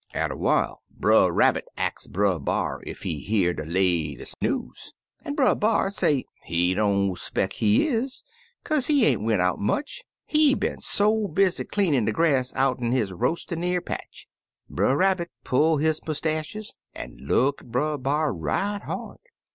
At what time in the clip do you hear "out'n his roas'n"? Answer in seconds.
12.55-13.61